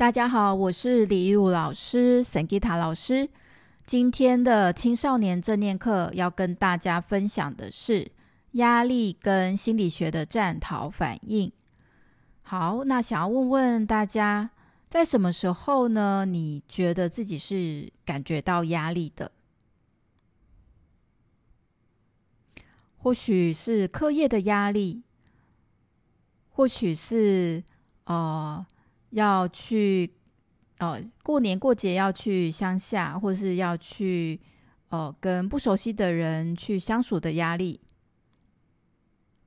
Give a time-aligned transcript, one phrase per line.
[0.00, 3.28] 大家好，我是李玉武老师，沈吉塔老师。
[3.84, 8.10] 今天的青少年正念课要跟大家分享的是
[8.52, 11.52] 压力跟心理学的战逃反应。
[12.40, 14.48] 好，那想要问问大家，
[14.88, 16.24] 在什么时候呢？
[16.24, 19.30] 你觉得自己是感觉到压力的？
[22.96, 25.02] 或许是课业的压力，
[26.48, 27.62] 或许是
[28.04, 28.64] 呃。
[29.10, 30.10] 要去，
[30.78, 34.40] 呃，过年过节要去乡下，或是要去，
[34.88, 37.80] 呃，跟不熟悉的人去相处的压力，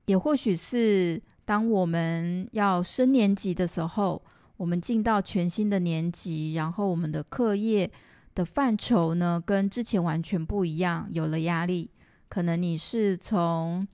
[0.06, 4.22] 也或许是当我们要升年级的时候，
[4.58, 7.90] 我们进到全新的年级，然后我们的课业
[8.36, 11.90] 的范畴呢，跟之前完全不一样，有了压力。
[12.28, 13.88] 可能你是从，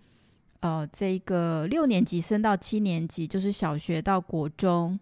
[0.61, 4.99] 呃，这个六年级升到七年级，就是小学到国中。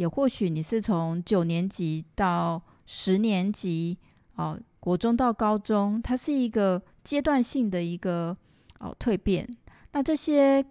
[0.00, 3.98] 也或许你是从九年级到十年级，
[4.34, 8.34] 哦，国中到高中，它是一个阶段性的一个
[8.78, 9.46] 哦蜕变。
[9.92, 10.64] 那这些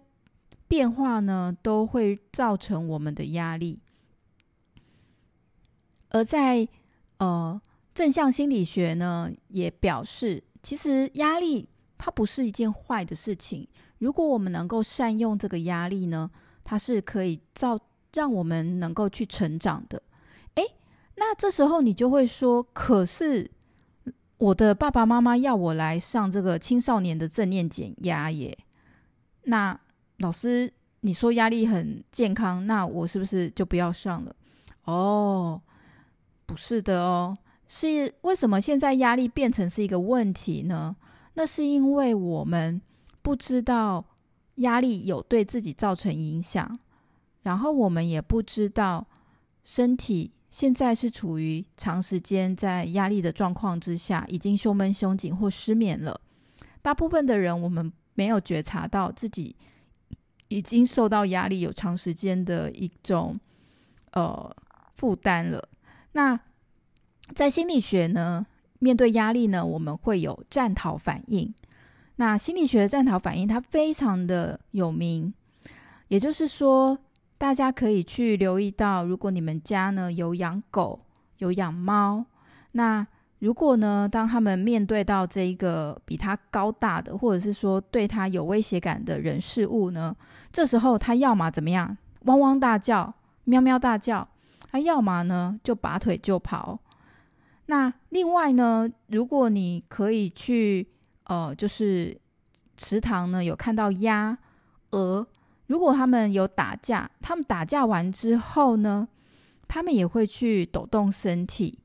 [0.66, 3.78] 变化呢，都会造成我们的压力。
[6.08, 6.66] 而在
[7.18, 7.62] 呃
[7.94, 13.68] 正向心理学呢，也表示，其实压力它不是一件坏的事情。
[13.98, 16.28] 如果我们能够善用这个压力呢，
[16.64, 17.78] 它是可以造。
[18.12, 20.02] 让我们能够去成长的，
[20.56, 20.64] 诶，
[21.16, 23.50] 那这时候你就会说：“可是
[24.38, 28.58] 我的爸爸妈妈要我来上这个青少年的正念减压耶。”
[29.44, 29.78] 那
[30.18, 34.34] 老师，你说压力很健康，那我是不是就不要上了？
[34.84, 35.60] 哦，
[36.46, 37.38] 不是的哦，
[37.68, 40.96] 是为什么现在压力变成是一个问题呢？
[41.34, 42.82] 那是因为我们
[43.22, 44.04] 不知道
[44.56, 46.78] 压力有对自己造成影响。
[47.42, 49.06] 然后我们也不知道，
[49.64, 56.20] 身体现在是处于长时间在压力的状况之下，已经胸闷、胸紧或失眠了。
[56.82, 59.56] 大部分的人，我们没有觉察到自己
[60.48, 63.38] 已经受到压力有长时间的一种
[64.12, 64.54] 呃
[64.96, 65.66] 负担了。
[66.12, 66.38] 那
[67.34, 68.46] 在心理学呢，
[68.80, 71.54] 面对压力呢，我们会有战逃反应。
[72.16, 75.32] 那心理学的战逃反应，它非常的有名，
[76.08, 76.98] 也就是说。
[77.40, 81.00] 大家可以去留意到，如果你们家呢有养狗、
[81.38, 82.26] 有养猫，
[82.72, 83.06] 那
[83.38, 90.14] 如果呢，当他们面对到这一个比他高大的，或者是说对他有威胁感的人事物呢，
[90.52, 91.96] 这时候他要么怎么样，
[92.26, 93.14] 汪汪大叫、
[93.44, 94.28] 喵喵大叫，
[94.70, 96.78] 他要么呢就拔腿就跑。
[97.66, 100.86] 那另外呢，如果你可以去，
[101.24, 102.20] 呃，就是
[102.76, 104.36] 池塘呢有看到鸭、
[104.90, 105.26] 鹅。
[105.70, 109.06] 如果他们有打架，他们打架完之后呢，
[109.68, 111.78] 他们也会去抖动身体。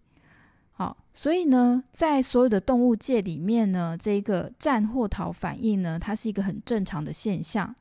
[0.71, 7.75] 好，所以呢，在所有的动物界里面呢，这个战或逃反应呢，它是一个很正常的现象。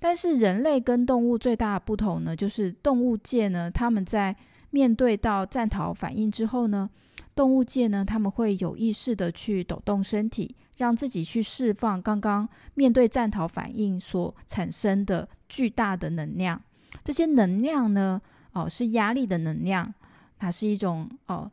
[0.00, 4.34] 但是人类跟动物最大的不同呢，就是动物界呢，他们在
[4.70, 6.90] 面对到战逃反应之后呢，
[7.32, 15.28] 动物界呢，他们会有意识的去抖动身体，让自己去释放刚刚面对战逃反应所产生的。
[15.46, 16.60] 巨大的能量，
[17.04, 18.20] 这些能量呢，
[18.54, 19.94] 哦，是压力的能量，
[20.36, 21.48] 它是一种哦，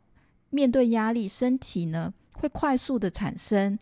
[0.50, 3.78] 面对压力，身体呢会快速的产生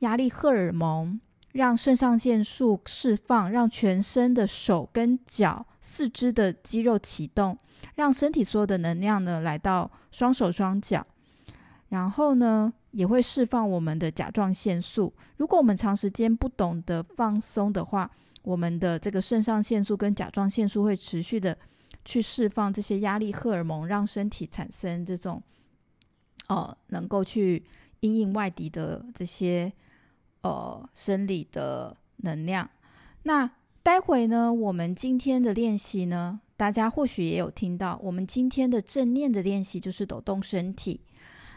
[0.00, 1.18] 压力荷尔蒙，
[1.52, 7.56] 让肾上腺素释放，让全身的手跟脚、四肢的肌肉启动，
[7.94, 11.06] 让身体所有的能量呢来到双手双脚，
[11.88, 15.12] 然后呢也会释放我们的甲状腺素。
[15.36, 18.10] 如果我们长时间不懂得放松的话，
[18.42, 21.58] 我们的这个肾上腺素跟甲状腺素会持续的
[22.06, 25.42] 去释放这些压力荷尔蒙，让身体产生这种
[26.48, 27.62] 呃能够去
[28.00, 29.70] 应应外敌的这些
[30.40, 32.70] 呃生理的能量。
[33.24, 33.50] 那
[33.82, 41.02] 待会呢，我们今天的练习呢，大家或许也有听到，我们今天的正念的练习就是抖动身体。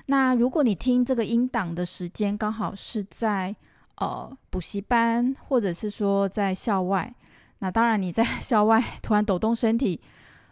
[0.10, 3.56] 那如果你听这个音档的时间刚好是在。
[4.02, 7.14] 呃，补习班，或者是说在校外，
[7.58, 10.00] 那当然你在校外突然抖动身体，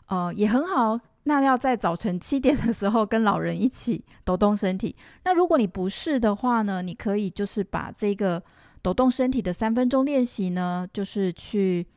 [0.08, 1.00] 呃，也很好。
[1.24, 4.94] 那要在早晨七点的时候跟老人一起抖动身体。
[5.24, 8.44] 那如果你不是的话呢，你可以就是把这个
[8.82, 11.88] 抖动身体的三分钟练习呢，就是去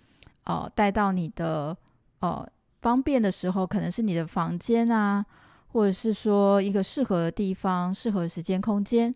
[0.45, 1.77] 呃带到你的
[2.21, 2.49] 呃
[2.81, 5.27] 方便的时候，可能是你的房间啊，
[5.73, 9.15] 或者是说一个适合的地方，适合时间空间。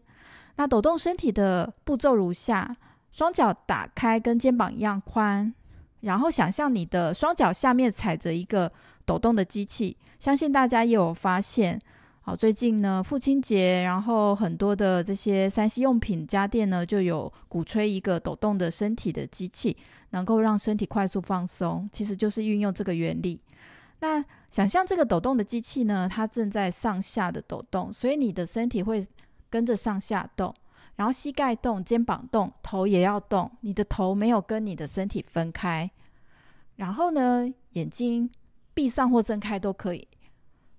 [0.56, 2.76] 那抖动身体的步骤如下：
[3.10, 5.52] 双脚打开，跟肩膀一样宽，
[6.00, 8.70] 然后想象你的双脚下面踩着一个
[9.04, 11.80] 抖动的机器，相信大家也有发现。
[12.20, 19.76] 好，最近呢，父亲节，然后很多的这些 3C 用品家电呢，就有鼓吹一个抖动的身体的机器，
[20.10, 23.38] 能够让身体快速放松，其实就是运用这个原理。
[24.00, 29.06] 那想象这个抖动的机器呢，它正在上下的抖动，所以你的身体会
[29.48, 30.54] 跟着上下动，
[30.96, 35.90] 然后膝盖动，肩膀动，头也要动，你的头没有跟你的身体分开。
[36.76, 38.28] 然后呢，眼睛
[38.74, 40.06] 闭上或睁开都可以。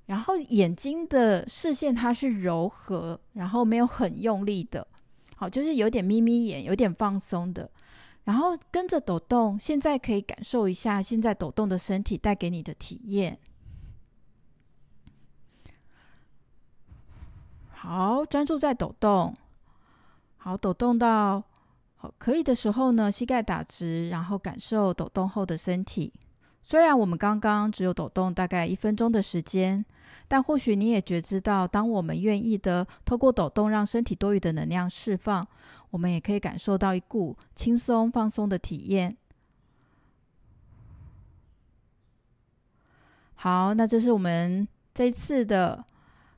[0.06, 4.86] 然后眼睛的视线它是柔和，然后没有很用力的，
[5.36, 7.68] 好，就是有点眯眯眼，有点放松的。
[8.26, 13.40] 然后跟着抖动，现在可以感受一下现在抖动的身体带给你的体验。
[17.70, 19.36] 好，专注在抖动。
[20.38, 21.44] 好，抖动到
[22.18, 26.12] 可以的时候呢，膝盖打直，然后感受抖动后的身体。
[26.68, 29.86] 虽然我们刚刚只有抖动大概一分钟的时间，
[30.28, 35.48] 但或许你也觉知到，当我们愿意的透过抖动让身体多余的能量释放，
[35.92, 39.16] 我们也可以感受到一股轻松放松的体验。
[43.36, 45.86] 好，那这是我们这次的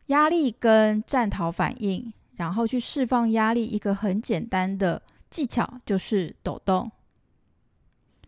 [0.08, 6.92] 压力跟战逃反应，然后去释放压力一个很简单的技巧，就是抖动。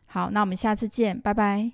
[0.06, 1.70] 好，那我们下次见，拜拜。